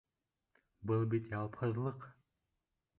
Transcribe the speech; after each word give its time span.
Был 0.93 1.05
бит 1.13 1.29
яуапһыҙлыҡ! 1.35 2.13